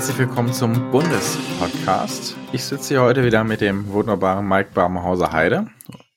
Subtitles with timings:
[0.00, 2.34] herzlich willkommen zum Bundespodcast.
[2.52, 5.66] Ich sitze hier heute wieder mit dem wunderbaren Mike Barmhauser Heide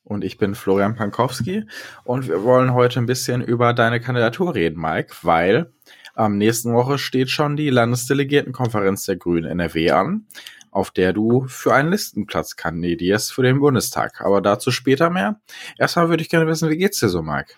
[0.05, 1.65] und ich bin Florian Pankowski
[2.05, 5.73] und wir wollen heute ein bisschen über deine Kandidatur reden, Mike, weil
[6.13, 10.25] am nächsten Woche steht schon die Landesdelegiertenkonferenz der Grünen NRW an
[10.73, 14.21] auf der du für einen Listenplatz kandidierst für den Bundestag.
[14.21, 15.39] Aber dazu später mehr.
[15.77, 17.53] Erstmal würde ich gerne wissen, wie geht's dir so, Mike?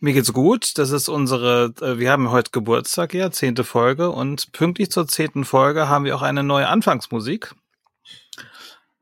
[0.00, 0.76] Mir geht's gut.
[0.76, 4.10] Das ist unsere, äh, wir haben heute Geburtstag, ja, zehnte Folge.
[4.10, 7.54] Und pünktlich zur zehnten Folge haben wir auch eine neue Anfangsmusik.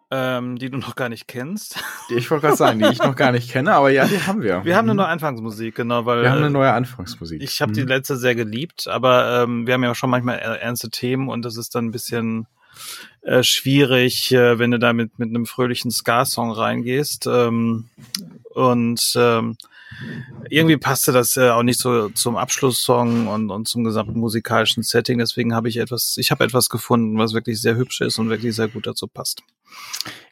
[0.09, 1.83] Ähm, die du noch gar nicht kennst.
[2.17, 4.65] Ich wollte gerade sagen, die ich noch gar nicht kenne, aber ja, die haben wir.
[4.65, 4.99] Wir haben eine mhm.
[4.99, 7.43] neue Anfangsmusik, genau, weil wir haben eine neue Anfangsmusik.
[7.43, 7.75] Ich habe mhm.
[7.75, 11.45] die letzte sehr geliebt, aber ähm, wir haben ja auch schon manchmal ernste Themen und
[11.45, 12.47] das ist dann ein bisschen
[13.23, 17.27] äh, schwierig, äh, wenn du da mit, mit einem fröhlichen Ska-Song reingehst.
[17.27, 17.89] Ähm,
[18.55, 19.57] und ähm,
[20.51, 25.19] irgendwie passte das äh, auch nicht so zum Abschlusssong und, und zum gesamten musikalischen Setting.
[25.19, 28.55] Deswegen habe ich etwas, ich habe etwas gefunden, was wirklich sehr hübsch ist und wirklich
[28.55, 29.43] sehr gut dazu passt.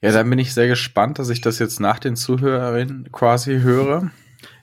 [0.01, 4.11] Ja, dann bin ich sehr gespannt, dass ich das jetzt nach den Zuhörerinnen quasi höre.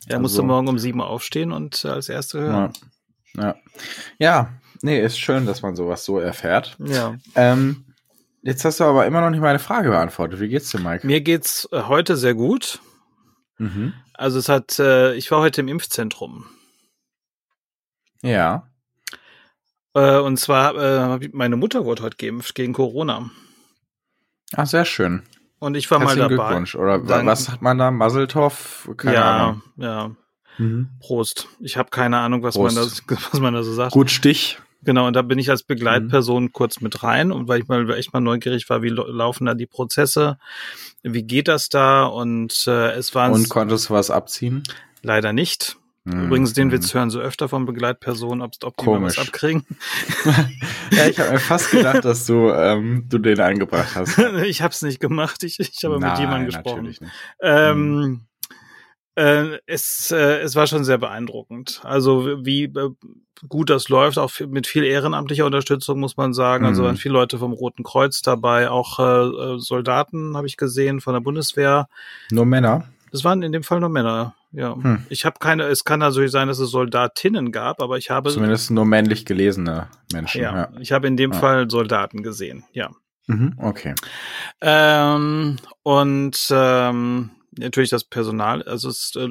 [0.07, 2.73] Ja, also, musst du morgen um sieben Uhr aufstehen und als erste hören.
[3.35, 3.43] Ja.
[3.43, 3.55] ja.
[4.19, 6.77] Ja, nee, ist schön, dass man sowas so erfährt.
[6.79, 7.15] Ja.
[7.35, 7.85] Ähm,
[8.43, 10.39] Jetzt hast du aber immer noch nicht meine Frage beantwortet.
[10.39, 11.05] Wie geht's dir, Mike?
[11.05, 12.79] Mir geht's äh, heute sehr gut.
[13.59, 13.93] Mhm.
[14.21, 16.45] Also es hat, äh, ich war heute im Impfzentrum.
[18.21, 18.67] Ja.
[19.95, 23.31] Äh, und zwar, äh, meine Mutter wurde heute geimpft gegen Corona.
[24.53, 25.23] Ah, sehr schön.
[25.57, 26.49] Und ich war Herzlichen mal dabei.
[26.49, 26.75] Glückwunsch.
[26.75, 27.25] Oder Dank.
[27.25, 27.89] was hat man da?
[27.89, 28.91] Muzzletov?
[28.95, 29.63] Keine ja, Ahnung.
[29.77, 30.11] ja.
[30.59, 30.89] Mhm.
[30.99, 31.47] Prost.
[31.59, 32.81] Ich habe keine Ahnung, was man, da,
[33.31, 33.91] was man da so sagt.
[33.91, 34.61] Gut Stich.
[34.83, 36.51] Genau, und da bin ich als Begleitperson mhm.
[36.53, 39.67] kurz mit rein und weil ich mal echt mal neugierig war, wie laufen da die
[39.67, 40.37] Prozesse,
[41.03, 44.63] wie geht das da und äh, es war Und konntest du was abziehen?
[45.03, 45.77] Leider nicht.
[46.03, 46.25] Mhm.
[46.25, 46.97] Übrigens, den Witz mhm.
[46.97, 49.65] hören sie öfter von Begleitpersonen, ob, ob die mal was abkriegen.
[50.91, 54.17] ja, ich habe mir fast gedacht, dass du, ähm, du den eingebracht hast.
[54.45, 56.95] ich habe es nicht gemacht, ich, ich habe mit jemandem gesprochen.
[57.39, 58.21] Ähm, mhm.
[59.15, 61.81] Äh, es, äh, es war schon sehr beeindruckend.
[61.83, 62.89] Also wie äh,
[63.47, 66.65] gut das läuft, auch mit viel ehrenamtlicher Unterstützung, muss man sagen.
[66.65, 66.81] Also mhm.
[66.81, 71.01] Also waren viele Leute vom Roten Kreuz dabei, auch äh, äh Soldaten habe ich gesehen
[71.01, 71.87] von der Bundeswehr.
[72.31, 72.85] Nur Männer?
[73.11, 74.73] Das waren in dem Fall nur Männer, ja.
[74.73, 75.05] Hm.
[75.09, 78.29] Ich habe keine, es kann natürlich sein, dass es Soldatinnen gab, aber ich habe.
[78.29, 80.41] Zumindest nur männlich gelesene Menschen.
[80.41, 80.69] Ja, ja.
[80.79, 81.39] ich habe in dem ja.
[81.39, 82.89] Fall Soldaten gesehen, ja.
[83.27, 83.95] Mhm, okay.
[84.61, 88.63] Ähm, und ähm, natürlich das Personal.
[88.63, 89.27] Also es äh,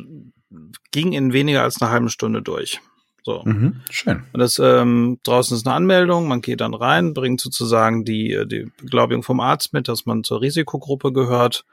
[0.90, 2.80] ging in weniger als einer halben Stunde durch.
[3.22, 3.42] So.
[3.44, 4.22] Mhm, schön.
[4.32, 8.46] Und das ähm, draußen ist eine Anmeldung, man geht dann rein, bringt sozusagen die, äh,
[8.46, 11.64] die Beglaubigung vom Arzt mit, dass man zur Risikogruppe gehört.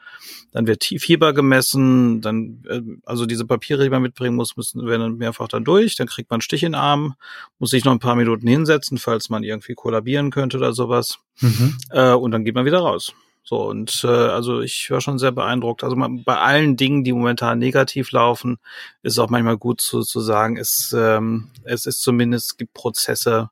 [0.52, 5.02] Dann wird Fieber gemessen, dann, äh, also diese Papiere, die man mitbringen muss, müssen werden
[5.02, 7.16] dann mehrfach dann durch, dann kriegt man einen Stich in den Arm,
[7.60, 11.20] muss sich noch ein paar Minuten hinsetzen, falls man irgendwie kollabieren könnte oder sowas.
[11.40, 11.78] Mhm.
[11.92, 13.14] Äh, und dann geht man wieder raus.
[13.50, 15.82] So, und äh, also ich war schon sehr beeindruckt.
[15.86, 18.58] Also man, bei allen Dingen, die momentan negativ laufen,
[19.04, 22.74] ist es auch manchmal gut zu, zu sagen, es, ähm, es ist zumindest, es gibt
[22.74, 23.50] Prozesse,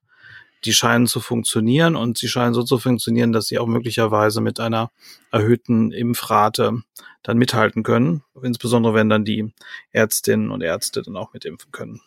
[0.65, 4.59] die scheinen zu funktionieren und sie scheinen so zu funktionieren, dass sie auch möglicherweise mit
[4.59, 4.91] einer
[5.31, 6.81] erhöhten Impfrate
[7.23, 9.53] dann mithalten können, insbesondere wenn dann die
[9.93, 12.01] Ärztinnen und Ärzte dann auch mitimpfen können.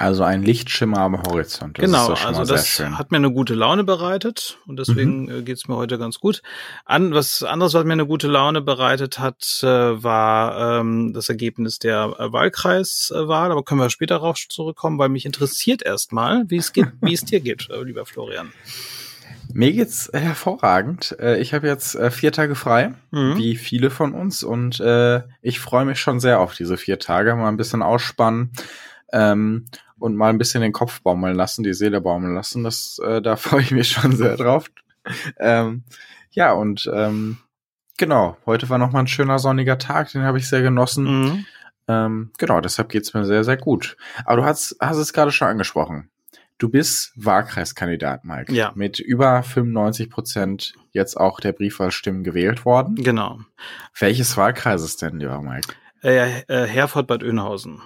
[0.00, 1.76] Also ein Lichtschimmer am Horizont.
[1.76, 5.40] Das genau, also das hat mir eine gute Laune bereitet und deswegen mhm.
[5.40, 6.40] Äh, geht's mir heute ganz gut.
[6.86, 11.80] An, was anderes, was mir eine gute Laune bereitet hat, äh, war ähm, das Ergebnis
[11.80, 13.52] der äh, Wahlkreiswahl.
[13.52, 17.26] Aber können wir später darauf zurückkommen, weil mich interessiert erstmal, wie es geht, wie es
[17.26, 18.54] dir geht, lieber Florian.
[19.52, 21.14] Mir geht's hervorragend.
[21.38, 23.36] Ich habe jetzt vier Tage frei, mhm.
[23.36, 27.34] wie viele von uns, und äh, ich freue mich schon sehr auf diese vier Tage.
[27.34, 28.52] Mal ein bisschen ausspannen,
[29.12, 29.66] ähm,
[30.00, 32.64] und mal ein bisschen den Kopf baumeln lassen, die Seele baumeln lassen.
[32.64, 34.70] Das, äh, da freue ich mich schon sehr drauf.
[35.38, 35.84] ähm,
[36.30, 37.38] ja, und ähm,
[37.98, 41.04] genau, heute war nochmal ein schöner sonniger Tag, den habe ich sehr genossen.
[41.04, 41.46] Mhm.
[41.88, 43.96] Ähm, genau, deshalb geht's mir sehr, sehr gut.
[44.24, 46.10] Aber du hast, hast es gerade schon angesprochen.
[46.58, 48.52] Du bist Wahlkreiskandidat, Mike.
[48.52, 48.72] Ja.
[48.74, 52.96] Mit über 95 Prozent jetzt auch der Briefwahlstimmen gewählt worden.
[52.96, 53.40] Genau.
[53.98, 55.74] Welches Wahlkreis ist denn, lieber Mike?
[56.02, 57.80] Äh, äh, Herford Bad Oeynhausen.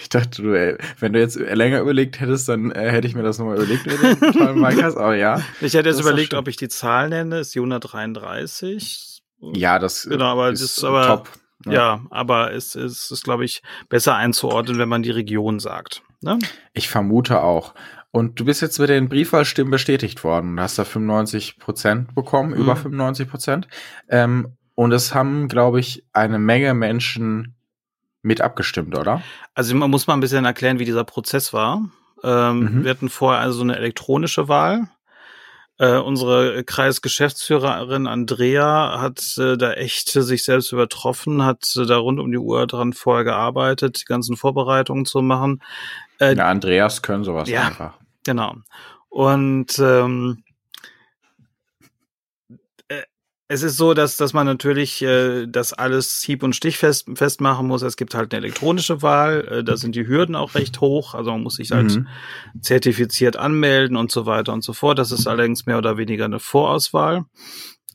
[0.00, 3.22] Ich dachte, du, ey, wenn du jetzt länger überlegt hättest, dann äh, hätte ich mir
[3.22, 5.40] das nochmal überlegt Micas, aber ja.
[5.60, 9.22] Ich hätte jetzt überlegt, ob ich die Zahl nenne, ist Juna 33.
[9.54, 11.28] Ja, das genau, aber ist, ist aber, top.
[11.66, 11.72] Ja.
[11.72, 16.02] ja, aber es, es ist, glaube ich, besser einzuordnen, wenn man die Region sagt.
[16.20, 16.38] Ne?
[16.72, 17.74] Ich vermute auch.
[18.10, 20.56] Und du bist jetzt mit den Briefwahlstimmen bestätigt worden.
[20.56, 22.56] Du hast da 95 Prozent bekommen, mhm.
[22.56, 23.68] über 95 Prozent.
[24.08, 27.56] Ähm, und es haben, glaube ich, eine Menge Menschen
[28.24, 29.22] mit abgestimmt, oder?
[29.54, 31.84] Also man muss mal ein bisschen erklären, wie dieser Prozess war.
[32.22, 32.84] Ähm, mhm.
[32.84, 34.88] Wir hatten vorher also eine elektronische Wahl.
[35.78, 42.20] Äh, unsere Kreisgeschäftsführerin Andrea hat äh, da echt sich selbst übertroffen, hat äh, da rund
[42.20, 45.60] um die Uhr dran vorher gearbeitet, die ganzen Vorbereitungen zu machen.
[46.18, 47.98] Äh, ja, Andreas können sowas ja, einfach.
[48.24, 48.54] Genau.
[49.08, 50.43] Und ähm,
[53.46, 57.82] es ist so, dass, dass man natürlich äh, das alles hieb- und stichfest festmachen muss.
[57.82, 61.14] Es gibt halt eine elektronische Wahl, äh, da sind die Hürden auch recht hoch.
[61.14, 62.08] Also man muss sich halt mhm.
[62.62, 64.98] zertifiziert anmelden und so weiter und so fort.
[64.98, 67.26] Das ist allerdings mehr oder weniger eine Vorauswahl.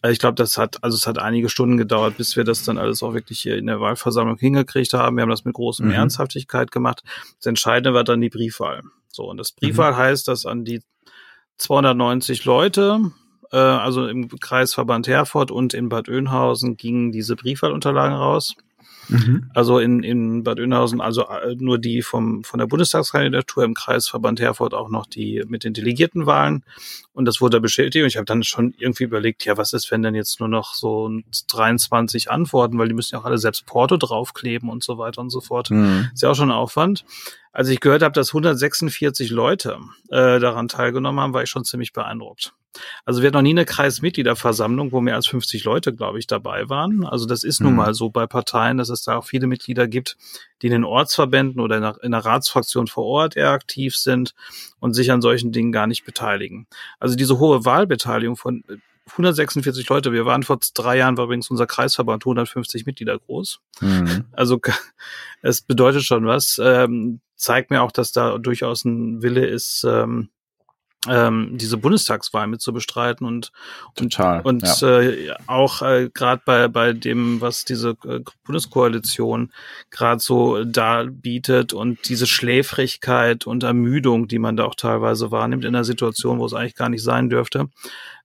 [0.02, 2.78] Also ich glaube, das hat, also es hat einige Stunden gedauert, bis wir das dann
[2.78, 5.18] alles auch wirklich hier in der Wahlversammlung hingekriegt haben.
[5.18, 5.94] Wir haben das mit großem mhm.
[5.94, 7.02] Ernsthaftigkeit gemacht.
[7.40, 8.84] Das Entscheidende war dann die Briefwahl.
[9.08, 9.98] So, und das Briefwahl mhm.
[9.98, 10.84] heißt, dass an die
[11.58, 13.12] 290 Leute,
[13.52, 18.56] äh, also im Kreisverband Herford und in Bad Oeynhausen gingen diese Briefwahlunterlagen raus.
[19.10, 19.50] Mhm.
[19.54, 24.40] Also in, in Bad Oeynhausen, also äh, nur die vom, von der Bundestagskandidatur im Kreisverband
[24.40, 26.64] Herford auch noch die mit den Delegiertenwahlen.
[27.14, 28.04] Und das wurde bestätigt.
[28.04, 30.76] Und ich habe dann schon irgendwie überlegt, ja, was ist, wenn denn jetzt nur noch
[30.76, 31.12] so
[31.48, 35.32] 23 Antworten, weil die müssen ja auch alle selbst Porto draufkleben und so weiter und
[35.32, 35.72] so fort.
[35.72, 36.10] Mhm.
[36.14, 37.04] Ist ja auch schon ein Aufwand.
[37.52, 39.80] Als ich gehört habe, dass 146 Leute
[40.10, 42.54] äh, daran teilgenommen haben, war ich schon ziemlich beeindruckt.
[43.06, 46.70] Also wir hatten noch nie eine Kreismitgliederversammlung, wo mehr als 50 Leute, glaube ich, dabei
[46.70, 47.06] waren.
[47.06, 47.78] Also das ist nun mhm.
[47.78, 50.18] mal so bei Parteien, dass es da auch viele Mitglieder gibt,
[50.62, 54.34] die in den Ortsverbänden oder in der, in der Ratsfraktion vor Ort eher aktiv sind
[54.80, 56.68] und sich an solchen Dingen gar nicht beteiligen.
[57.00, 58.64] Also diese hohe Wahlbeteiligung von
[59.12, 60.12] 146 äh, Leute.
[60.12, 63.60] Wir waren vor drei Jahren, war übrigens unser Kreisverband 150 Mitglieder groß.
[63.82, 64.26] Mhm.
[64.34, 64.60] Also
[65.42, 66.60] es bedeutet schon was.
[66.64, 70.30] Ähm, zeigt mir auch, dass da durchaus ein Wille ist, ähm,
[71.08, 73.52] ähm, diese Bundestagswahl mit zu bestreiten und
[73.96, 75.00] Total, und, und ja.
[75.00, 79.52] äh, auch äh, gerade bei bei dem was diese äh, Bundeskoalition
[79.92, 85.64] gerade so da bietet und diese Schläfrigkeit und Ermüdung, die man da auch teilweise wahrnimmt
[85.64, 87.70] in einer Situation, wo es eigentlich gar nicht sein dürfte,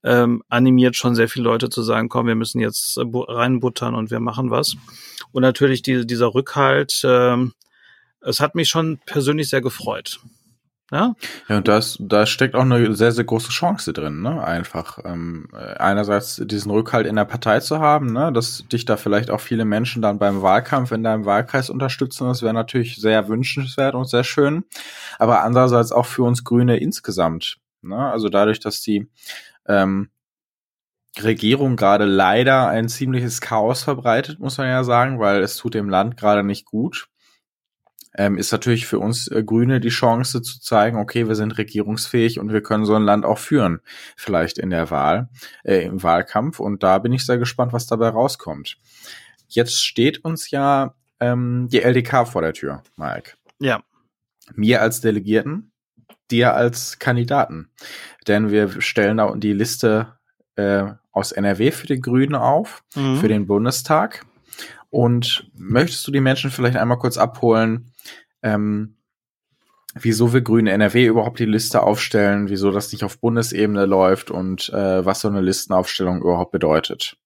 [0.03, 4.11] ähm, animiert schon sehr viele Leute zu sagen, komm, wir müssen jetzt äh, reinbuttern und
[4.11, 4.77] wir machen was.
[5.31, 7.53] Und natürlich die, dieser Rückhalt, ähm,
[8.21, 10.21] es hat mich schon persönlich sehr gefreut.
[10.93, 11.15] Ja,
[11.49, 14.45] ja und das, da steckt auch eine sehr, sehr große Chance drin, ne?
[14.45, 15.49] Einfach ähm,
[15.79, 18.33] einerseits diesen Rückhalt in der Partei zu haben, ne?
[18.33, 22.29] dass dich da vielleicht auch viele Menschen dann beim Wahlkampf in deinem Wahlkreis unterstützen.
[22.29, 24.65] Das wäre natürlich sehr wünschenswert und sehr schön.
[25.19, 27.57] Aber andererseits auch für uns Grüne insgesamt.
[27.81, 27.97] Ne?
[27.97, 29.09] Also dadurch, dass die
[29.67, 30.11] ähm,
[31.19, 35.89] Regierung gerade leider ein ziemliches Chaos verbreitet, muss man ja sagen, weil es tut dem
[35.89, 37.09] Land gerade nicht gut
[38.17, 42.39] ähm, ist natürlich für uns äh, Grüne die Chance zu zeigen, okay, wir sind regierungsfähig
[42.39, 43.81] und wir können so ein Land auch führen,
[44.17, 45.29] vielleicht in der Wahl,
[45.65, 46.61] äh, im Wahlkampf.
[46.61, 48.79] Und da bin ich sehr gespannt, was dabei rauskommt.
[49.49, 53.33] Jetzt steht uns ja ähm, die LDK vor der Tür, Mike.
[53.59, 53.83] Ja.
[54.55, 55.73] Mir als Delegierten,
[56.31, 57.71] dir als Kandidaten.
[58.29, 60.19] Denn wir stellen da die Liste
[60.57, 63.17] äh, aus NRW für die Grünen auf, mhm.
[63.17, 64.25] für den Bundestag.
[64.91, 67.91] Und möchtest du die Menschen vielleicht einmal kurz abholen,
[68.45, 68.97] ähm,
[69.95, 74.69] wieso wir Grüne NRW überhaupt die Liste aufstellen, wieso das nicht auf Bundesebene läuft und
[74.69, 77.17] äh, was so eine Listenaufstellung überhaupt bedeutet?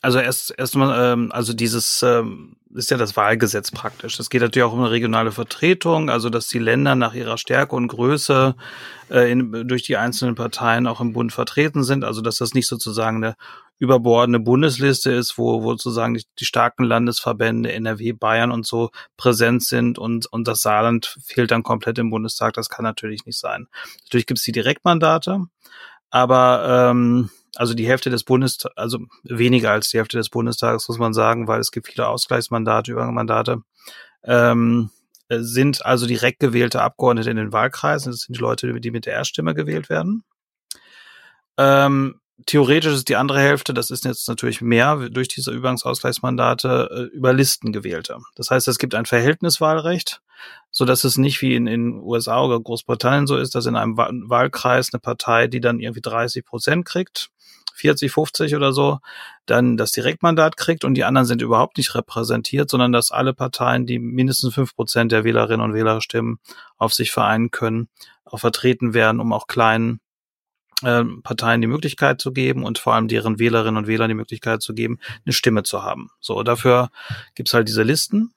[0.00, 4.20] Also erst erstmal, ähm, also dieses ähm, ist ja das Wahlgesetz praktisch.
[4.20, 7.74] Es geht natürlich auch um eine regionale Vertretung, also dass die Länder nach ihrer Stärke
[7.74, 8.54] und Größe
[9.10, 12.04] äh, in, durch die einzelnen Parteien auch im Bund vertreten sind.
[12.04, 13.34] Also dass das nicht sozusagen eine
[13.78, 19.62] überbordene Bundesliste ist, wo, wo sozusagen die, die starken Landesverbände NRW, Bayern und so präsent
[19.62, 22.54] sind und, und das Saarland fehlt dann komplett im Bundestag.
[22.54, 23.68] Das kann natürlich nicht sein.
[24.04, 25.46] Natürlich gibt es die Direktmandate,
[26.10, 30.98] aber ähm, also die Hälfte des Bundestags, also weniger als die Hälfte des Bundestages, muss
[30.98, 33.62] man sagen, weil es gibt viele Ausgleichsmandate, Übermandate.
[34.24, 34.90] Ähm,
[35.30, 38.12] sind also direkt gewählte Abgeordnete in den Wahlkreisen.
[38.12, 40.24] Das sind die Leute, die mit der Erststimme gewählt werden.
[41.58, 47.16] Ähm, theoretisch ist die andere Hälfte, das ist jetzt natürlich mehr durch diese Übergangsausgleichsmandate, äh,
[47.16, 48.18] über Listen gewählte.
[48.34, 50.20] Das heißt, es gibt ein Verhältniswahlrecht,
[50.70, 53.96] so dass es nicht wie in in USA oder Großbritannien so ist, dass in einem
[53.96, 57.30] Wahlkreis eine Partei, die dann irgendwie 30 Prozent kriegt,
[57.74, 58.98] 40, 50 oder so,
[59.46, 63.86] dann das Direktmandat kriegt und die anderen sind überhaupt nicht repräsentiert, sondern dass alle Parteien,
[63.86, 66.38] die mindestens fünf Prozent der Wählerinnen und Wählerstimmen
[66.76, 67.88] auf sich vereinen können,
[68.24, 70.00] auch vertreten werden, um auch kleinen
[70.82, 74.62] äh, Parteien die Möglichkeit zu geben und vor allem deren Wählerinnen und Wählern die Möglichkeit
[74.62, 76.10] zu geben, eine Stimme zu haben.
[76.20, 76.90] So, dafür
[77.34, 78.32] gibt's halt diese Listen.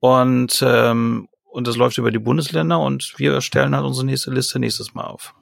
[0.00, 4.58] Und ähm, und das läuft über die Bundesländer und wir stellen halt unsere nächste Liste
[4.58, 5.34] nächstes Mal auf.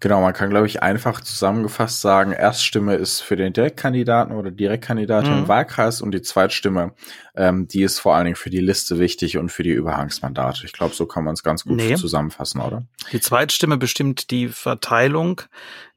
[0.00, 5.32] Genau, man kann, glaube ich, einfach zusammengefasst sagen, Erststimme ist für den Direktkandidaten oder Direktkandidatin
[5.32, 5.38] mhm.
[5.40, 6.94] im Wahlkreis und die Zweitstimme,
[7.36, 10.64] ähm, die ist vor allen Dingen für die Liste wichtig und für die Überhangsmandate.
[10.64, 11.96] Ich glaube, so kann man es ganz gut nee.
[11.96, 12.86] zusammenfassen, oder?
[13.12, 15.42] Die Zweitstimme bestimmt die Verteilung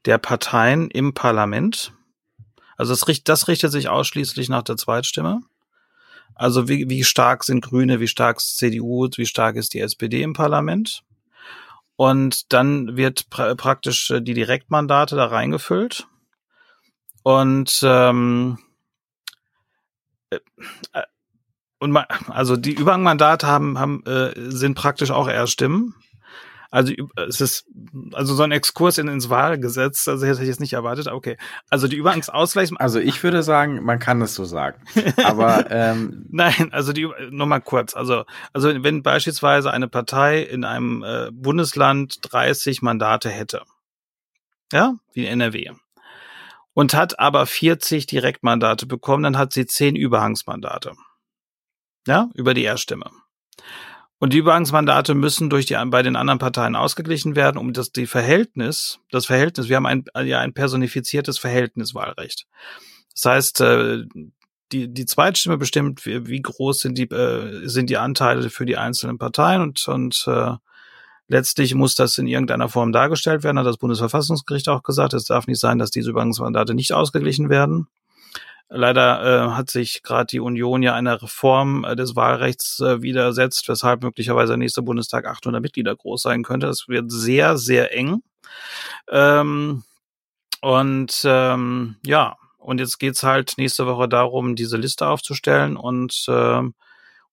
[0.04, 1.92] der Parteien im Parlament.
[2.76, 5.40] Also das, das richtet sich ausschließlich nach der Zweitstimme.
[6.34, 10.22] Also wie, wie stark sind Grüne, wie stark ist CDU, wie stark ist die SPD
[10.22, 11.04] im Parlament.
[11.96, 16.06] Und dann wird pra praktisch äh, die Direktmandate da reingefüllt.
[17.22, 18.58] Und ähm,
[20.30, 20.38] äh,
[20.92, 21.02] äh
[21.78, 25.96] und man, also die Überhangmandate haben, haben äh, sind praktisch auch Erststimmen.
[26.72, 26.94] Also
[27.28, 27.66] es ist
[28.12, 31.36] also so ein Exkurs in, ins Wahlgesetz, also hätte ich jetzt nicht erwartet, okay.
[31.68, 32.72] Also die Übergangsausgleichs...
[32.78, 34.82] Also ich würde sagen, man kann es so sagen.
[35.22, 37.94] Aber ähm Nein, also die nur mal kurz.
[37.94, 38.24] Also,
[38.54, 43.62] also wenn beispielsweise eine Partei in einem äh, Bundesland 30 Mandate hätte,
[44.72, 45.72] ja, wie NRW,
[46.72, 50.94] und hat aber 40 Direktmandate bekommen, dann hat sie 10 Überhangsmandate.
[52.06, 53.10] Ja, über die Erststimme.
[54.22, 58.06] Und die Übergangsmandate müssen durch die bei den anderen Parteien ausgeglichen werden, um das die
[58.06, 62.46] Verhältnis, das Verhältnis, wir haben ein ja ein personifiziertes Verhältniswahlrecht.
[63.16, 64.04] Das heißt, äh,
[64.70, 68.76] die die Zweitstimme bestimmt, wie, wie groß sind die äh, sind die Anteile für die
[68.76, 70.52] einzelnen Parteien und und äh,
[71.26, 75.14] letztlich muss das in irgendeiner Form dargestellt werden, hat das Bundesverfassungsgericht auch gesagt.
[75.14, 77.88] Es darf nicht sein, dass diese Übergangsmandate nicht ausgeglichen werden.
[78.74, 83.68] Leider äh, hat sich gerade die Union ja einer Reform äh, des Wahlrechts äh, widersetzt,
[83.68, 86.68] weshalb möglicherweise der nächste Bundestag 800 Mitglieder groß sein könnte.
[86.68, 88.22] Das wird sehr, sehr eng.
[89.10, 89.84] Ähm,
[90.62, 96.62] und ähm, ja, und jetzt geht's halt nächste Woche darum, diese Liste aufzustellen und äh,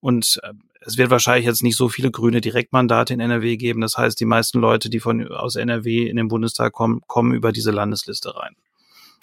[0.02, 0.40] und
[0.82, 3.82] es wird wahrscheinlich jetzt nicht so viele grüne Direktmandate in NRW geben.
[3.82, 7.52] Das heißt, die meisten Leute, die von aus NRW in den Bundestag kommen, kommen über
[7.52, 8.56] diese Landesliste rein.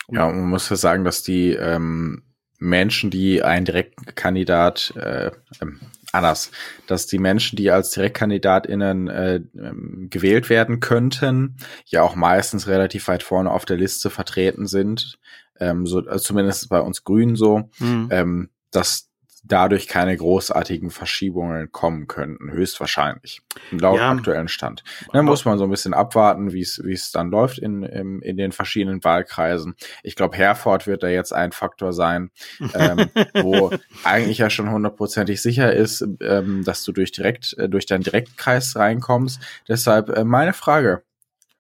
[0.08, 2.22] Ja, man muss ja sagen, dass die ähm,
[2.58, 5.80] Menschen, die ein Direktkandidat, äh, ähm,
[6.12, 6.50] anders,
[6.86, 13.08] dass die Menschen, die als DirektkandidatInnen äh, ähm, gewählt werden könnten, ja auch meistens relativ
[13.08, 15.18] weit vorne auf der Liste vertreten sind.
[15.58, 18.08] Ähm, so, also zumindest bei uns Grünen so, mhm.
[18.10, 19.05] ähm, dass
[19.48, 23.42] dadurch keine großartigen Verschiebungen kommen könnten, höchstwahrscheinlich.
[23.70, 24.10] Laut ja.
[24.10, 24.82] aktuellen Stand.
[25.12, 28.20] Da muss man so ein bisschen abwarten, wie es wie es dann läuft in, in,
[28.20, 29.74] in den verschiedenen Wahlkreisen.
[30.02, 32.30] Ich glaube, Herford wird da jetzt ein Faktor sein,
[32.74, 33.70] ähm, wo
[34.04, 38.76] eigentlich ja schon hundertprozentig sicher ist, ähm, dass du durch direkt äh, durch deinen Direktkreis
[38.76, 39.40] reinkommst.
[39.68, 41.02] Deshalb äh, meine Frage: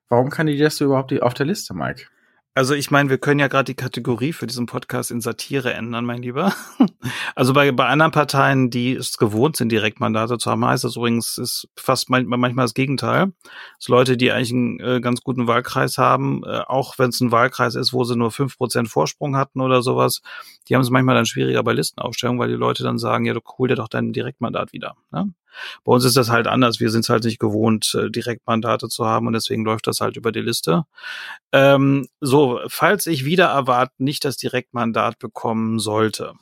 [0.08, 2.06] Warum kandidierst du überhaupt auf der Liste, Mike?
[2.56, 6.06] Also ich meine, wir können ja gerade die Kategorie für diesen Podcast in Satire ändern,
[6.06, 6.54] mein Lieber.
[7.36, 11.38] Also bei, bei anderen Parteien, die es gewohnt sind, Direktmandate zu haben, heißt das übrigens,
[11.38, 13.32] ist fast manchmal das Gegenteil.
[13.78, 17.30] Das Leute, die eigentlich einen äh, ganz guten Wahlkreis haben, äh, auch wenn es ein
[17.30, 20.22] Wahlkreis ist, wo sie nur fünf Prozent Vorsprung hatten oder sowas,
[20.68, 23.40] die haben es manchmal dann schwieriger bei Listenaufstellung, weil die Leute dann sagen, ja, du
[23.58, 24.96] hol dir doch dein Direktmandat wieder.
[25.12, 25.32] Ne?
[25.84, 26.80] Bei uns ist das halt anders.
[26.80, 30.16] Wir sind es halt nicht gewohnt, äh, Direktmandate zu haben und deswegen läuft das halt
[30.16, 30.84] über die Liste.
[31.52, 36.34] Ähm, so, falls ich wieder erwarten nicht das Direktmandat bekommen sollte,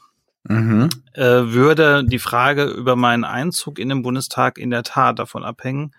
[0.44, 0.88] mhm.
[1.12, 5.94] äh, würde die Frage über meinen Einzug in den Bundestag in der Tat davon abhängen,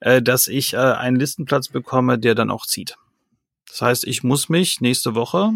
[0.00, 2.96] äh, dass ich einen Listenplatz bekomme, der dann auch zieht.
[3.68, 5.52] Das heißt, ich muss mich nächste Woche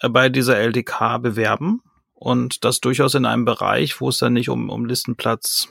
[0.00, 1.82] bei dieser LDK bewerben
[2.14, 5.68] und das durchaus in einem Bereich, wo es dann nicht um, um Listenplatz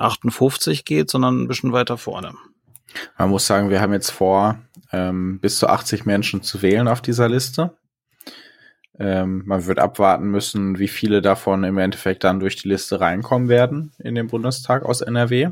[0.00, 2.34] 58 geht, sondern ein bisschen weiter vorne.
[3.18, 4.58] Man muss sagen, wir haben jetzt vor,
[4.92, 7.74] ähm, bis zu 80 Menschen zu wählen auf dieser Liste.
[9.00, 13.48] Ähm, man wird abwarten müssen, wie viele davon im Endeffekt dann durch die Liste reinkommen
[13.48, 15.50] werden in den Bundestag aus NRW.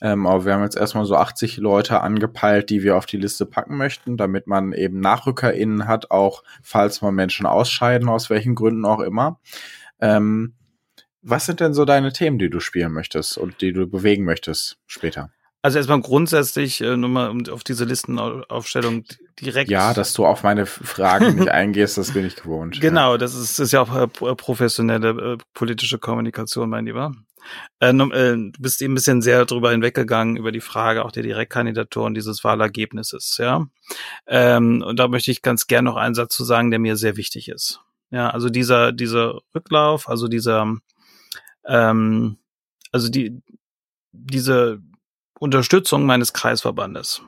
[0.00, 3.46] Ähm, aber wir haben jetzt erstmal so 80 Leute angepeilt, die wir auf die Liste
[3.46, 8.84] packen möchten, damit man eben NachrückerInnen hat, auch falls mal Menschen ausscheiden, aus welchen Gründen
[8.84, 9.40] auch immer.
[10.00, 10.54] Ähm,
[11.24, 14.76] was sind denn so deine Themen, die du spielen möchtest und die du bewegen möchtest
[14.86, 15.30] später?
[15.62, 19.04] Also erstmal grundsätzlich äh, nur mal auf diese Listenaufstellung
[19.40, 19.70] direkt.
[19.70, 22.82] Ja, dass du auf meine Fragen nicht eingehst, das bin ich gewohnt.
[22.82, 23.18] Genau, ja.
[23.18, 27.12] das ist, ist ja auch äh, professionelle äh, politische Kommunikation, mein Lieber.
[27.80, 31.22] Äh, äh, du bist eben ein bisschen sehr drüber hinweggegangen über die Frage auch der
[31.22, 33.66] Direktkandidatur und dieses Wahlergebnisses, ja.
[34.26, 37.16] Ähm, und da möchte ich ganz gern noch einen Satz zu sagen, der mir sehr
[37.16, 37.80] wichtig ist.
[38.10, 40.76] Ja, also dieser, dieser Rücklauf, also dieser
[41.66, 42.38] ähm,
[42.92, 43.42] also die,
[44.12, 44.80] diese
[45.38, 47.22] Unterstützung meines Kreisverbandes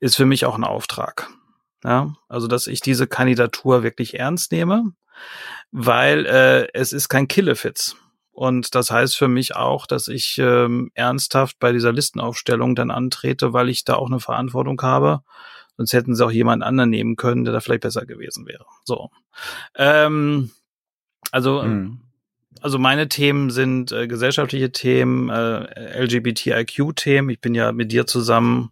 [0.00, 1.30] ist für mich auch ein Auftrag.
[1.84, 4.92] Ja, also dass ich diese Kandidatur wirklich ernst nehme,
[5.72, 7.96] weil äh, es ist kein Killefitz.
[8.30, 13.52] Und das heißt für mich auch, dass ich ähm, ernsthaft bei dieser Listenaufstellung dann antrete,
[13.52, 15.22] weil ich da auch eine Verantwortung habe.
[15.76, 18.64] Sonst hätten sie auch jemand anderen nehmen können, der da vielleicht besser gewesen wäre.
[18.84, 19.10] So.
[19.74, 20.50] Ähm,
[21.30, 22.00] also, mhm.
[22.60, 27.30] Also meine Themen sind äh, gesellschaftliche Themen, äh, LGBTIQ-Themen.
[27.30, 28.70] Ich bin ja mit dir zusammen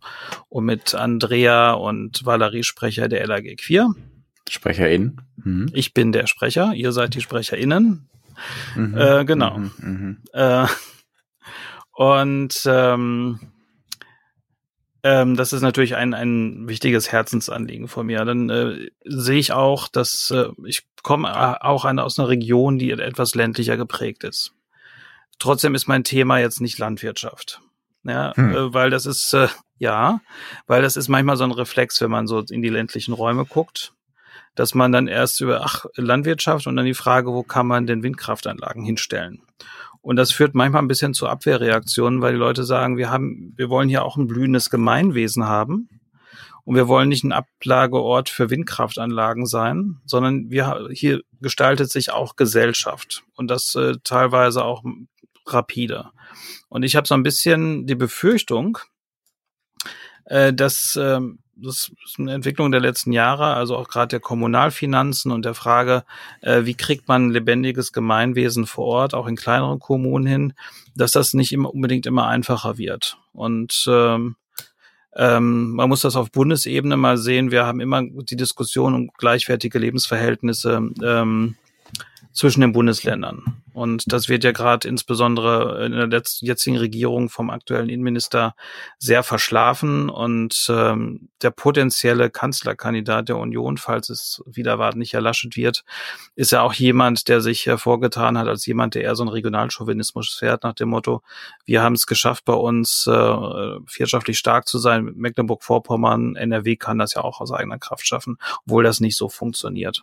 [0.49, 3.95] und mit Andrea und Valerie Sprecher der LAG Queer.
[4.49, 5.21] SprecherInnen.
[5.37, 5.71] Mhm.
[5.73, 8.09] Ich bin der Sprecher, ihr seid die SprecherInnen.
[8.77, 8.97] Mhm.
[8.97, 9.59] Äh, genau.
[9.59, 9.73] Mhm.
[9.79, 10.19] mhm.
[10.33, 10.67] Äh,
[11.93, 13.41] und ähm,
[15.03, 18.25] ähm, das ist natürlich ein, ein wichtiges Herzensanliegen von mir.
[18.25, 22.79] Dann äh, sehe ich auch, dass äh, ich komme äh, auch eine, aus einer Region,
[22.79, 24.53] die etwas ländlicher geprägt ist.
[25.39, 27.61] Trotzdem ist mein Thema jetzt nicht Landwirtschaft.
[28.05, 28.55] Ja, hm.
[28.55, 30.21] äh, weil das ist, äh, ja,
[30.67, 33.95] weil das ist manchmal so ein Reflex, wenn man so in die ländlichen Räume guckt
[34.55, 38.03] dass man dann erst über ach, Landwirtschaft und dann die Frage, wo kann man denn
[38.03, 39.43] Windkraftanlagen hinstellen?
[40.03, 43.69] Und das führt manchmal ein bisschen zu Abwehrreaktionen, weil die Leute sagen, wir haben, wir
[43.69, 45.89] wollen hier auch ein blühendes Gemeinwesen haben.
[46.65, 52.37] Und wir wollen nicht ein Ablageort für Windkraftanlagen sein, sondern wir, hier gestaltet sich auch
[52.37, 54.85] Gesellschaft und das äh, teilweise auch
[55.47, 56.11] rapide.
[56.69, 58.79] Und ich habe so ein bisschen die Befürchtung,
[60.27, 65.33] äh, dass ähm, das ist eine Entwicklung der letzten Jahre, also auch gerade der Kommunalfinanzen
[65.33, 66.05] und der Frage,
[66.41, 70.53] äh, wie kriegt man lebendiges Gemeinwesen vor Ort, auch in kleineren Kommunen hin,
[70.95, 73.19] dass das nicht immer unbedingt immer einfacher wird.
[73.33, 74.37] Und ähm,
[75.15, 77.51] ähm, man muss das auf Bundesebene mal sehen.
[77.51, 81.57] Wir haben immer die Diskussion um gleichwertige Lebensverhältnisse ähm,
[82.33, 83.63] zwischen den Bundesländern.
[83.73, 88.55] Und das wird ja gerade insbesondere in der letzten, jetzigen Regierung vom aktuellen Innenminister
[88.99, 90.11] sehr verschlafen.
[90.11, 95.85] Und ähm, der potenzielle Kanzlerkandidat der Union, falls es wieder warten nicht erlaschet wird,
[96.35, 100.35] ist ja auch jemand, der sich hervorgetan hat als jemand, der eher so einen Regionalchauvinismus
[100.35, 101.23] fährt, nach dem Motto,
[101.65, 105.13] wir haben es geschafft, bei uns äh, wirtschaftlich stark zu sein.
[105.17, 110.03] Mecklenburg-Vorpommern, NRW kann das ja auch aus eigener Kraft schaffen, obwohl das nicht so funktioniert.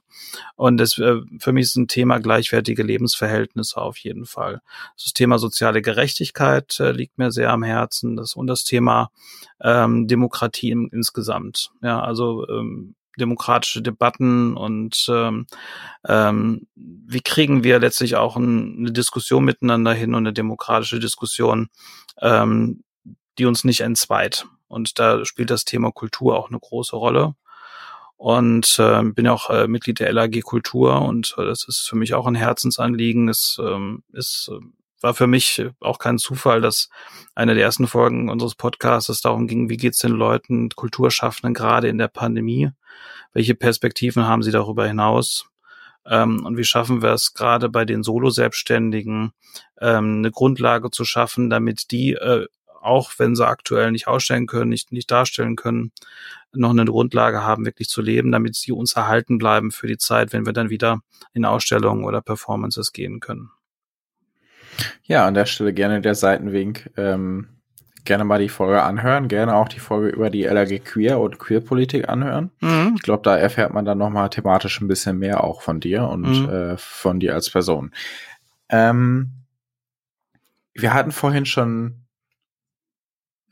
[0.56, 4.62] Und das, äh, für mich ist ein Thema gleichwertige Lebensverhältnisse Ergebnisse auf jeden Fall.
[5.02, 9.10] Das Thema soziale Gerechtigkeit äh, liegt mir sehr am Herzen das, und das Thema
[9.62, 11.72] ähm, Demokratie im, insgesamt.
[11.82, 15.48] Ja, also ähm, demokratische Debatten und ähm,
[16.08, 21.70] ähm, wie kriegen wir letztlich auch ein, eine Diskussion miteinander hin und eine demokratische Diskussion,
[22.22, 22.84] ähm,
[23.40, 24.46] die uns nicht entzweit.
[24.68, 27.34] Und da spielt das Thema Kultur auch eine große Rolle
[28.18, 32.14] und äh, bin auch äh, Mitglied der LAG Kultur und äh, das ist für mich
[32.14, 33.30] auch ein Herzensanliegen.
[33.30, 34.60] Es ähm, ist äh,
[35.02, 36.90] war für mich auch kein Zufall, dass
[37.36, 42.00] eine der ersten Folgen unseres Podcasts darum ging, wie geht's den Leuten, Kulturschaffenden gerade in
[42.00, 42.72] der Pandemie?
[43.34, 45.46] Welche Perspektiven haben sie darüber hinaus?
[46.06, 49.34] Ähm, und wie schaffen wir es gerade bei den Solo-Selbstständigen,
[49.80, 52.48] ähm, eine Grundlage zu schaffen, damit die äh,
[52.82, 55.92] auch wenn sie aktuell nicht ausstellen können, nicht, nicht darstellen können,
[56.54, 60.34] noch eine Grundlage haben, wirklich zu leben, damit sie uns erhalten bleiben für die Zeit,
[60.34, 61.00] wenn wir dann wieder
[61.34, 63.50] in Ausstellungen oder Performances gehen können.
[65.04, 66.92] Ja, an der Stelle gerne der Seitenwink.
[66.98, 67.48] Ähm,
[68.08, 72.10] gerne mal die Folge anhören, gerne auch die Folge über die LRG Queer und Queerpolitik
[72.10, 72.52] anhören.
[72.62, 72.94] Mhm.
[72.96, 76.44] Ich glaube, da erfährt man dann nochmal thematisch ein bisschen mehr auch von dir und
[76.44, 76.50] mhm.
[76.50, 77.92] äh, von dir als Person.
[78.70, 79.34] Ähm,
[80.74, 82.07] wir hatten vorhin schon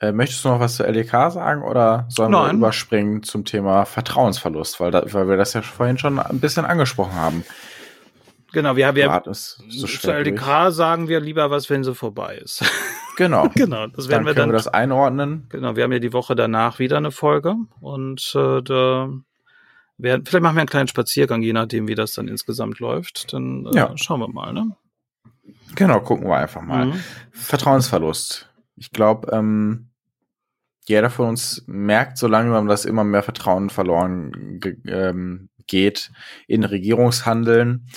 [0.01, 2.47] äh, möchtest du noch was zur LDK sagen oder sollen Nein.
[2.47, 6.65] wir überspringen zum Thema Vertrauensverlust, weil, da, weil wir das ja vorhin schon ein bisschen
[6.65, 7.45] angesprochen haben.
[8.51, 10.75] Genau, wir haben ja so zur LDK durch.
[10.75, 12.63] sagen wir lieber was, wenn sie vorbei ist.
[13.17, 13.47] Genau.
[13.55, 15.47] genau, das werden dann wir dann wir das einordnen.
[15.47, 19.09] Genau, wir haben ja die Woche danach wieder eine Folge und äh, da
[19.97, 23.31] werden vielleicht machen wir einen kleinen Spaziergang, je nachdem, wie das dann insgesamt läuft.
[23.31, 23.93] Dann äh, ja.
[23.95, 24.75] schauen wir mal, ne?
[25.75, 26.87] Genau, gucken wir einfach mal.
[26.87, 26.99] Mhm.
[27.31, 28.49] Vertrauensverlust.
[28.75, 29.89] Ich glaube, ähm,
[30.87, 36.11] jeder von uns merkt so langsam, dass immer mehr Vertrauen verloren ähm, geht
[36.47, 37.87] in Regierungshandeln,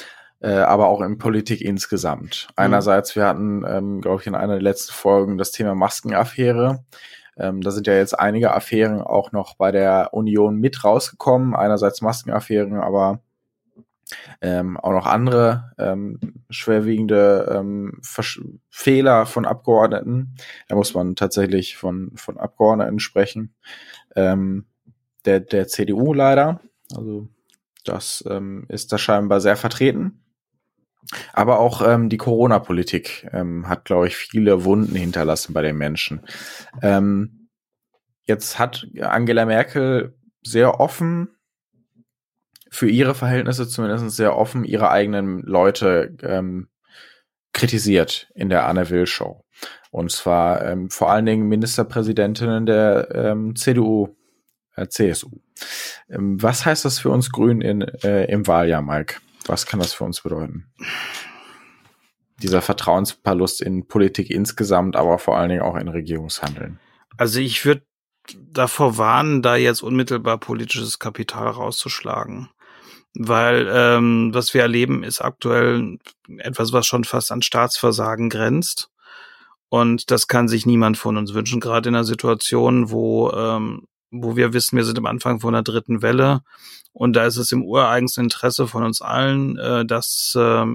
[0.40, 2.46] äh, aber auch in Politik insgesamt.
[2.50, 2.52] Mhm.
[2.56, 6.84] Einerseits, wir hatten, ähm, glaube ich, in einer der letzten Folgen das Thema Maskenaffäre.
[7.36, 11.54] Ähm, da sind ja jetzt einige Affären auch noch bei der Union mit rausgekommen.
[11.54, 13.20] Einerseits Maskenaffären, aber
[14.40, 16.18] ähm, auch noch andere ähm,
[16.50, 18.00] schwerwiegende ähm,
[18.70, 20.34] Fehler von Abgeordneten.
[20.68, 23.54] Da muss man tatsächlich von, von Abgeordneten sprechen.
[24.16, 24.66] Ähm,
[25.24, 26.60] der, der CDU leider.
[26.94, 27.28] Also
[27.84, 30.24] das ähm, ist da scheinbar sehr vertreten.
[31.32, 36.20] Aber auch ähm, die Corona-Politik ähm, hat, glaube ich, viele Wunden hinterlassen bei den Menschen.
[36.82, 37.48] Ähm,
[38.24, 41.38] jetzt hat Angela Merkel sehr offen
[42.70, 46.68] für ihre Verhältnisse zumindest sehr offen ihre eigenen Leute ähm,
[47.52, 49.44] kritisiert in der Anne Will Show.
[49.90, 54.16] Und zwar ähm, vor allen Dingen Ministerpräsidentinnen der ähm, CDU,
[54.76, 55.31] äh, CSU.
[56.09, 59.16] Ähm, was heißt das für uns Grünen äh, im Wahljahr, Mike?
[59.46, 60.66] Was kann das für uns bedeuten?
[62.42, 66.78] Dieser Vertrauensverlust in Politik insgesamt, aber vor allen Dingen auch in Regierungshandeln.
[67.16, 67.83] Also ich würde
[68.37, 72.50] davor warnen, da jetzt unmittelbar politisches Kapital rauszuschlagen.
[73.14, 75.98] Weil ähm, was wir erleben, ist aktuell
[76.38, 78.90] etwas, was schon fast an Staatsversagen grenzt.
[79.68, 84.36] Und das kann sich niemand von uns wünschen, gerade in einer Situation, wo, ähm, wo
[84.36, 86.40] wir wissen, wir sind am Anfang von einer dritten Welle.
[86.92, 90.66] Und da ist es im ureigensten Interesse von uns allen, äh, dass, äh,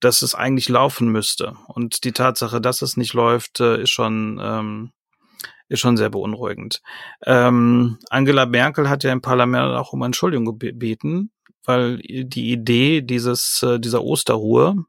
[0.00, 1.56] dass es eigentlich laufen müsste.
[1.68, 4.92] Und die Tatsache, dass es nicht läuft, äh, ist schon, ähm,
[5.68, 6.82] ist schon sehr beunruhigend.
[7.24, 11.30] Ähm, Angela Merkel hat ja im Parlament auch um Entschuldigung gebeten,
[11.64, 14.84] weil die Idee dieses, äh, dieser Osterruhe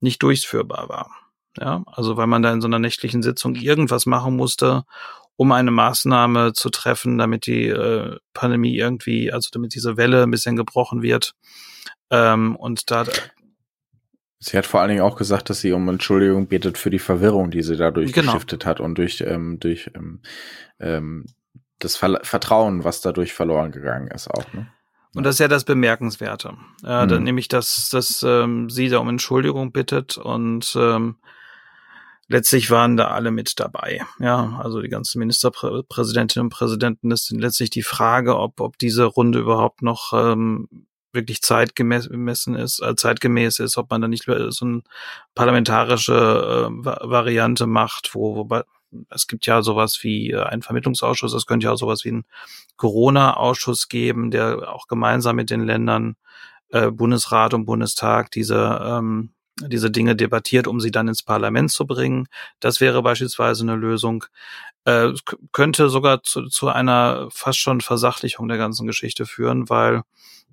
[0.00, 1.10] nicht durchführbar war.
[1.58, 4.84] Ja, also weil man da in so einer nächtlichen Sitzung irgendwas machen musste,
[5.36, 10.30] um eine Maßnahme zu treffen, damit die äh, Pandemie irgendwie, also damit diese Welle ein
[10.30, 11.34] bisschen gebrochen wird.
[12.10, 13.04] Ähm, und da
[14.40, 17.50] Sie hat vor allen Dingen auch gesagt, dass sie um Entschuldigung betet für die Verwirrung,
[17.50, 18.32] die sie dadurch genau.
[18.32, 20.20] geschiftet hat und durch, ähm, durch ähm,
[20.78, 21.26] ähm,
[21.80, 24.52] das Ver Vertrauen, was dadurch verloren gegangen ist auch.
[24.52, 24.68] Ne?
[25.14, 26.54] Und das ist ja das Bemerkenswerte.
[26.84, 27.08] Äh, mhm.
[27.08, 31.16] dann nämlich, dass, dass ähm, sie da um Entschuldigung bittet und ähm,
[32.28, 34.02] letztlich waren da alle mit dabei.
[34.20, 37.10] Ja, also die ganzen Ministerpräsidentinnen und Präsidenten.
[37.10, 40.68] Das sind letztlich die Frage, ob, ob diese Runde überhaupt noch ähm,
[41.12, 44.82] wirklich zeitgemessen ist, äh, zeitgemäß ist, ob man da nicht so eine
[45.34, 48.62] parlamentarische äh, Variante macht, wo, wobei
[49.10, 52.24] es gibt ja sowas wie äh, einen Vermittlungsausschuss, es könnte ja auch sowas wie einen
[52.76, 56.16] Corona-Ausschuss geben, der auch gemeinsam mit den Ländern,
[56.70, 61.86] äh, Bundesrat und Bundestag diese ähm, diese Dinge debattiert, um sie dann ins Parlament zu
[61.86, 62.28] bringen.
[62.60, 64.24] Das wäre beispielsweise eine Lösung.
[64.84, 65.12] Äh,
[65.52, 70.02] könnte sogar zu, zu einer fast schon Versachlichung der ganzen Geschichte führen, weil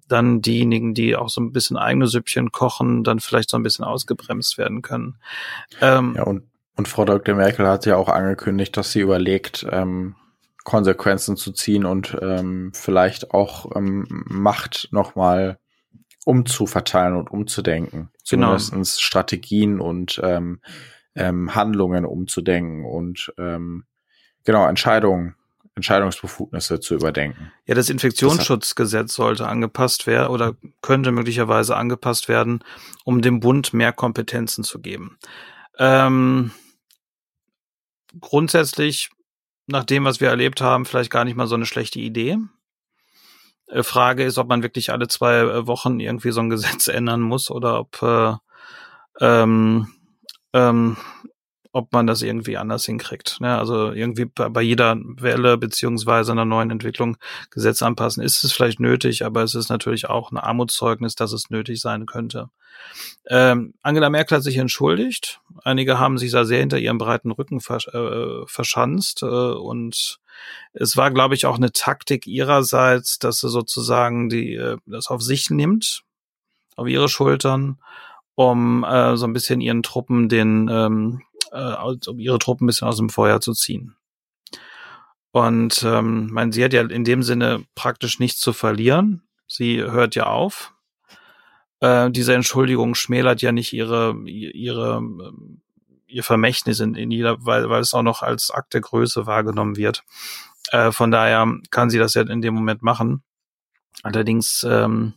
[0.07, 3.85] dann diejenigen, die auch so ein bisschen eigene Süppchen kochen, dann vielleicht so ein bisschen
[3.85, 5.17] ausgebremst werden können.
[5.81, 6.43] Ähm, ja, und,
[6.75, 7.35] und Frau Dr.
[7.35, 10.15] Merkel hat ja auch angekündigt, dass sie überlegt, ähm,
[10.63, 15.59] Konsequenzen zu ziehen und ähm, vielleicht auch ähm, Macht nochmal
[16.25, 18.09] umzuverteilen und umzudenken.
[18.27, 18.57] Genau.
[18.57, 20.59] Zumindest Strategien und ähm,
[21.13, 23.85] ähm, Handlungen umzudenken und ähm,
[24.43, 25.35] genau Entscheidungen
[25.75, 27.51] Entscheidungsbefugnisse zu überdenken.
[27.65, 32.63] Ja, das Infektionsschutzgesetz sollte angepasst werden oder könnte möglicherweise angepasst werden,
[33.03, 35.17] um dem Bund mehr Kompetenzen zu geben.
[35.77, 36.51] Ähm,
[38.19, 39.09] grundsätzlich,
[39.67, 42.37] nach dem, was wir erlebt haben, vielleicht gar nicht mal so eine schlechte Idee.
[43.67, 47.21] Äh, Frage ist, ob man wirklich alle zwei äh, Wochen irgendwie so ein Gesetz ändern
[47.21, 48.33] muss oder ob äh,
[49.19, 49.87] ähm,
[50.53, 50.97] ähm,
[51.75, 53.41] ob man das irgendwie anders hinkriegt.
[53.41, 53.57] Ne?
[53.57, 57.17] Also irgendwie bei jeder Welle beziehungsweise einer neuen Entwicklung
[57.51, 61.49] Gesetz anpassen ist es vielleicht nötig, aber es ist natürlich auch ein Armutszeugnis, dass es
[61.49, 62.49] nötig sein könnte.
[63.27, 65.41] Ähm, Angela Merkel hat sich entschuldigt.
[65.65, 70.19] Einige haben sich da sehr hinter ihrem breiten Rücken versch äh, verschanzt äh, und
[70.71, 75.21] es war, glaube ich, auch eine Taktik ihrerseits, dass sie sozusagen die äh, das auf
[75.21, 76.03] sich nimmt,
[76.77, 77.79] auf ihre Schultern,
[78.35, 81.21] um äh, so ein bisschen ihren Truppen den ähm,
[81.55, 83.95] äh, um ihre Truppen ein bisschen aus dem Feuer zu ziehen.
[85.31, 89.23] Und ähm, mein, sie hat ja in dem Sinne praktisch nichts zu verlieren.
[89.47, 90.73] Sie hört ja auf.
[91.81, 95.01] Äh, diese Entschuldigung schmälert ja nicht ihre ihre
[96.07, 99.75] ihr Vermächtnis in, in jeder, weil, weil es auch noch als Akt der Größe wahrgenommen
[99.75, 100.03] wird.
[100.71, 103.23] Äh, von daher kann sie das ja in dem Moment machen.
[104.03, 105.15] Allerdings, ähm,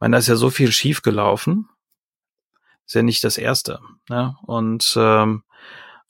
[0.00, 1.68] man, da ist ja so viel schief gelaufen.
[2.86, 3.80] Ist ja nicht das erste.
[4.08, 4.36] Ne?
[4.42, 5.44] Und ähm,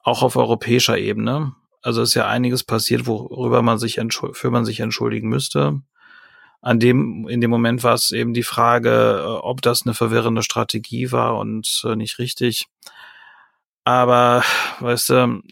[0.09, 1.55] auch auf europäischer Ebene.
[1.83, 4.01] Also ist ja einiges passiert, worüber man sich
[4.33, 5.81] für man sich entschuldigen müsste.
[6.61, 10.42] An dem, in dem Moment war es eben die Frage, äh, ob das eine verwirrende
[10.42, 12.66] Strategie war und äh, nicht richtig.
[13.85, 14.42] Aber,
[14.81, 15.42] weißt du,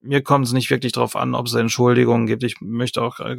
[0.00, 2.42] mir kommt es nicht wirklich darauf an, ob es Entschuldigungen gibt.
[2.42, 3.36] Ich möchte auch, äh,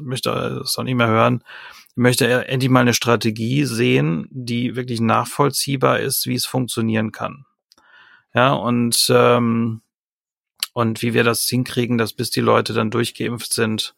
[0.00, 0.30] möchte
[0.64, 1.44] es auch nicht mehr hören.
[1.90, 7.44] Ich möchte endlich mal eine Strategie sehen, die wirklich nachvollziehbar ist, wie es funktionieren kann.
[8.34, 9.82] Ja, und, ähm,
[10.72, 13.94] und wie wir das hinkriegen, dass bis die Leute dann durchgeimpft sind,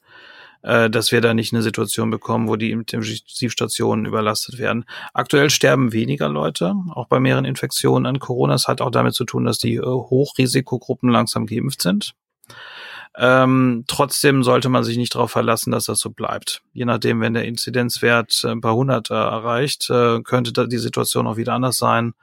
[0.62, 4.87] äh, dass wir da nicht eine Situation bekommen, wo die Intensivstationen überlastet werden.
[5.12, 8.55] Aktuell sterben weniger Leute, auch bei mehreren Infektionen an Corona.
[8.55, 12.14] Es hat auch damit zu tun, dass die äh, Hochrisikogruppen langsam geimpft sind.
[13.16, 16.62] Ähm, trotzdem sollte man sich nicht darauf verlassen, dass das so bleibt.
[16.73, 21.27] Je nachdem, wenn der Inzidenzwert ein paar hundert äh, erreicht, äh, könnte da die Situation
[21.29, 22.14] auch wieder anders sein.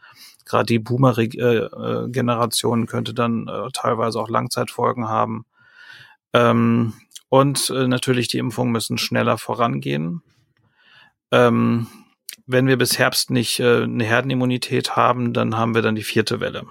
[0.45, 5.45] Gerade die Boomer-Generation könnte dann äh, teilweise auch Langzeitfolgen haben.
[6.33, 6.93] Ähm,
[7.29, 10.21] und äh, natürlich die Impfungen müssen schneller vorangehen.
[11.31, 11.87] Ähm,
[12.45, 16.39] wenn wir bis Herbst nicht äh, eine Herdenimmunität haben, dann haben wir dann die vierte
[16.39, 16.65] Welle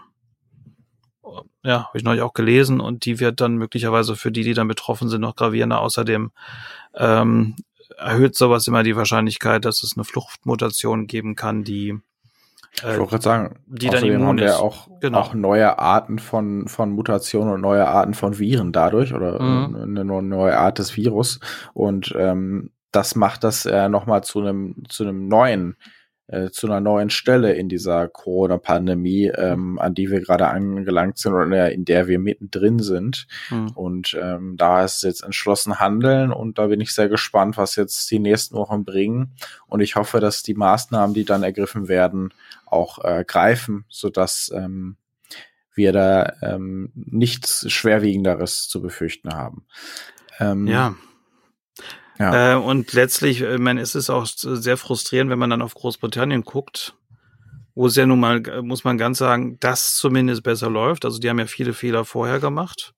[1.62, 4.68] ja, habe ich neulich auch gelesen und die wird dann möglicherweise für die, die dann
[4.68, 5.80] betroffen sind, noch gravierender.
[5.80, 6.30] Außerdem
[6.94, 7.56] ähm,
[7.98, 12.00] erhöht sowas immer die Wahrscheinlichkeit, dass es eine Fluchtmutation geben kann, die äh,
[12.76, 15.18] ich wollte gerade sagen, die dann immun haben wir auch, genau.
[15.18, 19.76] auch neue Arten von, von Mutationen und neue Arten von Viren dadurch oder mhm.
[19.76, 21.40] eine neue Art des Virus.
[21.74, 25.76] Und ähm, das macht das äh, nochmal zu einem zu einem neuen
[26.30, 31.34] äh, zu einer neuen Stelle in dieser Corona-Pandemie, ähm, an die wir gerade angelangt sind
[31.34, 33.26] oder in der wir mittendrin sind.
[33.50, 33.70] Mhm.
[33.70, 38.08] Und ähm, da ist jetzt entschlossen handeln und da bin ich sehr gespannt, was jetzt
[38.12, 39.32] die nächsten Wochen bringen.
[39.66, 42.32] Und ich hoffe, dass die Maßnahmen, die dann ergriffen werden,
[42.64, 44.96] auch äh, greifen, sodass ähm,
[45.74, 49.66] wir da ähm, nichts Schwerwiegenderes zu befürchten haben.
[50.38, 50.94] Ähm, ja,
[52.20, 52.52] ja.
[52.52, 56.42] Äh, und letztlich, ich meine, es ist auch sehr frustrierend, wenn man dann auf Großbritannien
[56.42, 56.94] guckt,
[57.74, 61.06] wo es ja nun mal, muss man ganz sagen, das zumindest besser läuft.
[61.06, 62.92] Also die haben ja viele Fehler vorher gemacht.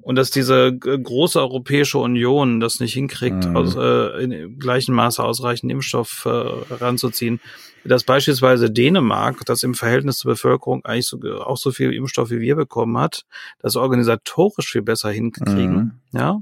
[0.00, 3.56] Und dass diese große Europäische Union das nicht hinkriegt, mhm.
[3.56, 7.40] aus, äh, in gleichem Maße ausreichend Impfstoff äh, ranzuziehen,
[7.84, 12.40] dass beispielsweise Dänemark, das im Verhältnis zur Bevölkerung eigentlich so, auch so viel Impfstoff wie
[12.40, 13.24] wir bekommen hat,
[13.58, 16.18] das organisatorisch viel besser hinkriegen, mhm.
[16.18, 16.40] ja,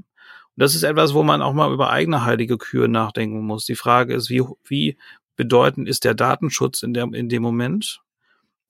[0.57, 3.65] das ist etwas, wo man auch mal über eigene heilige Kühe nachdenken muss.
[3.65, 4.97] Die Frage ist, wie, wie
[5.35, 8.01] bedeutend ist der Datenschutz in, der, in dem Moment,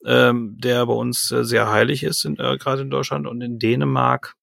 [0.05, 4.35] ähm, der bei uns äh, sehr heilig ist, äh, gerade in Deutschland und in Dänemark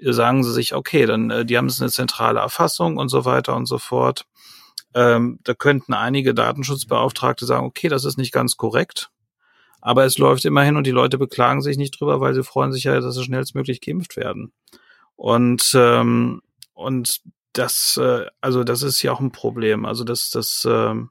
[0.00, 3.54] sagen sie sich, okay, dann äh, die haben es eine zentrale Erfassung und so weiter
[3.54, 4.26] und so fort.
[4.94, 9.10] Ähm, da könnten einige Datenschutzbeauftragte sagen, okay, das ist nicht ganz korrekt,
[9.80, 12.84] aber es läuft immerhin und die Leute beklagen sich nicht drüber, weil sie freuen sich
[12.84, 14.52] ja, dass sie schnellstmöglich geimpft werden.
[15.16, 16.42] Und ähm,
[16.74, 19.84] und das, äh, also das ist ja auch ein Problem.
[19.84, 21.10] Also das, das, ähm,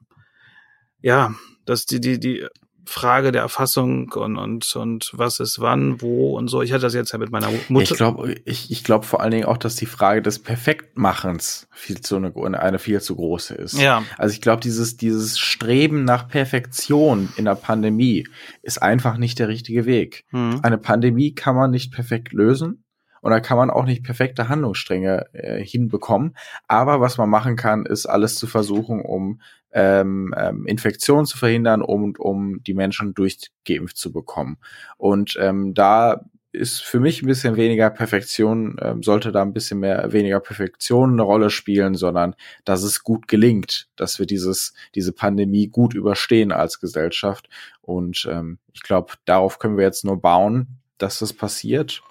[1.00, 2.46] ja, dass die, die, die
[2.86, 6.62] Frage der Erfassung und, und, und was ist wann, wo und so.
[6.62, 7.92] Ich hatte das jetzt ja mit meiner Mutter.
[7.92, 12.00] Ich glaube, ich, ich glaube vor allen Dingen auch, dass die Frage des Perfektmachens viel
[12.00, 13.78] zu eine, eine viel zu große ist.
[13.78, 14.02] Ja.
[14.18, 18.26] Also ich glaube, dieses, dieses Streben nach Perfektion in der Pandemie
[18.62, 20.24] ist einfach nicht der richtige Weg.
[20.28, 20.60] Hm.
[20.62, 22.83] Eine Pandemie kann man nicht perfekt lösen.
[23.24, 26.36] Und da kann man auch nicht perfekte Handlungsstränge äh, hinbekommen.
[26.68, 29.40] Aber was man machen kann, ist alles zu versuchen, um
[29.72, 34.58] ähm, ähm, Infektionen zu verhindern und um die Menschen durchgeimpft zu bekommen.
[34.98, 39.80] Und ähm, da ist für mich ein bisschen weniger Perfektion, ähm, sollte da ein bisschen
[39.80, 42.34] mehr weniger Perfektion eine Rolle spielen, sondern
[42.66, 47.48] dass es gut gelingt, dass wir dieses diese Pandemie gut überstehen als Gesellschaft.
[47.80, 52.02] Und ähm, ich glaube, darauf können wir jetzt nur bauen, dass das passiert.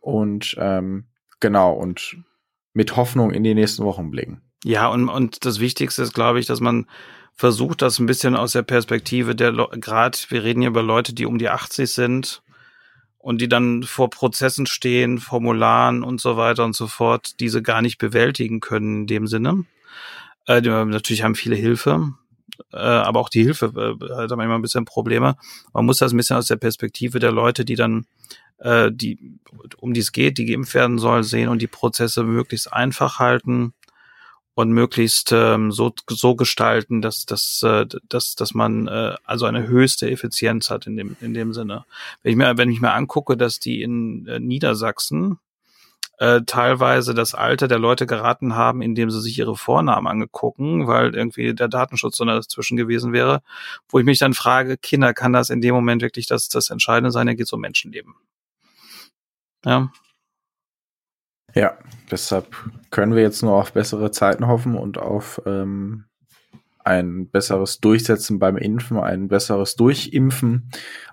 [0.00, 1.06] Und ähm,
[1.40, 2.16] genau, und
[2.72, 4.42] mit Hoffnung in die nächsten Wochen blicken.
[4.64, 6.86] Ja, und, und das Wichtigste ist, glaube ich, dass man
[7.34, 11.26] versucht, das ein bisschen aus der Perspektive der, gerade, wir reden hier über Leute, die
[11.26, 12.42] um die 80 sind
[13.18, 17.82] und die dann vor Prozessen stehen, Formularen und so weiter und so fort, diese gar
[17.82, 19.64] nicht bewältigen können in dem Sinne.
[20.46, 22.14] Äh, natürlich haben viele Hilfe,
[22.72, 25.36] äh, aber auch die Hilfe äh, hat manchmal ein bisschen Probleme.
[25.72, 28.06] Man muss das ein bisschen aus der Perspektive der Leute, die dann
[28.58, 29.38] äh, die,
[29.78, 33.74] um die es geht, die geimpft werden soll, sehen und die Prozesse möglichst einfach halten
[34.54, 39.68] und möglichst ähm, so, so gestalten, dass, dass, äh, dass, dass man äh, also eine
[39.68, 41.84] höchste Effizienz hat in dem, in dem Sinne.
[42.22, 45.38] Wenn ich mir, wenn ich mir angucke, dass die in äh, Niedersachsen
[46.18, 51.14] äh, teilweise das Alter der Leute geraten haben, indem sie sich ihre Vornamen angegucken, weil
[51.14, 53.40] irgendwie der Datenschutz so dazwischen gewesen wäre,
[53.88, 57.10] wo ich mich dann frage, Kinder, kann das in dem Moment wirklich das, das Entscheidende
[57.10, 57.26] sein?
[57.26, 58.14] Da geht es um Menschenleben.
[59.64, 59.90] Ja.
[61.54, 61.78] Ja,
[62.10, 62.54] deshalb
[62.90, 66.04] können wir jetzt nur auf bessere Zeiten hoffen und auf ähm,
[66.84, 70.70] ein besseres Durchsetzen beim Impfen, ein besseres Durchimpfen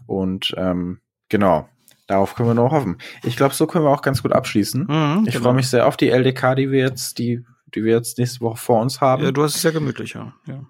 [0.08, 1.70] und ähm, genau,
[2.08, 2.98] darauf können wir nur hoffen.
[3.24, 4.82] Ich glaube, so können wir auch ganz gut abschließen.
[4.88, 5.46] Mhm, ich genau.
[5.46, 8.58] freue mich sehr auf die LDK, die wir jetzt, die, die wir jetzt nächste Woche
[8.58, 9.24] vor uns haben.
[9.24, 10.34] Ja, du hast es ja gemütlicher.
[10.48, 10.62] Ja.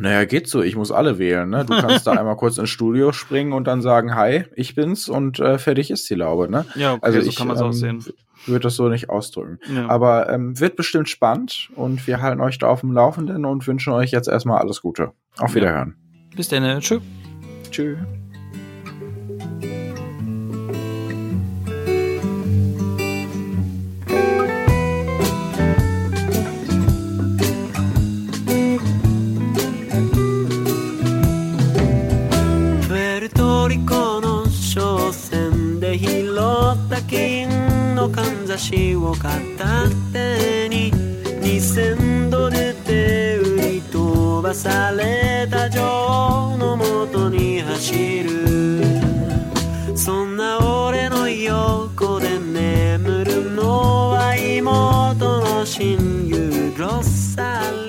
[0.00, 0.62] Naja, geht so.
[0.62, 1.48] Ich muss alle wählen.
[1.48, 1.64] Ne?
[1.64, 5.40] Du kannst da einmal kurz ins Studio springen und dann sagen, hi, ich bin's und
[5.40, 6.50] äh, fertig ist die Laube.
[6.50, 6.66] Ne?
[6.76, 8.04] Ja, okay, also so ich, kann man es ähm, auch sehen.
[8.46, 9.58] Würde das so nicht ausdrücken.
[9.74, 9.88] Ja.
[9.88, 13.92] Aber ähm, wird bestimmt spannend und wir halten euch da auf dem Laufenden und wünschen
[13.92, 15.12] euch jetzt erstmal alles Gute.
[15.38, 15.96] Auf Wiederhören.
[16.30, 16.36] Ja.
[16.36, 16.80] Bis dann.
[16.80, 17.02] Tschüss.
[17.70, 17.98] Tschüss.
[37.08, 48.84] 金のかんざしを片手に2000ドルで売り飛ばされた女王のもとに走る。
[49.96, 57.87] そんな俺の横で眠るのは妹の親友ロッサル。